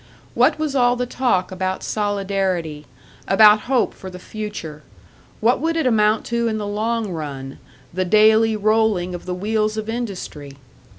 What 0.33 0.57
was 0.57 0.75
all 0.75 0.95
the 0.95 1.05
talk 1.05 1.51
about 1.51 1.83
solidarity, 1.83 2.87
about 3.27 3.59
hope 3.69 3.93
for 3.93 4.09
the 4.09 4.17
future; 4.17 4.81
what 5.41 5.59
would 5.61 5.77
it 5.77 5.85
amount 5.85 6.25
to 6.33 6.47
in 6.47 6.57
the 6.57 6.65
long 6.65 7.11
run, 7.11 7.59
the 7.93 8.03
daily 8.03 8.55
rolling 8.55 9.13
of 9.13 9.27
the 9.27 9.35
wheels 9.35 9.77
of 9.77 9.89
industry? 9.89 10.57